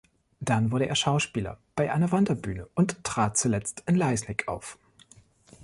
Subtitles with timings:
[0.39, 4.79] Dann wurde er Schauspieler bei einer Wanderbühne und trat zuletzt in Leisnig auf.